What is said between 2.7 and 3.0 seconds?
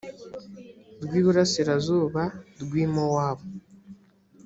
i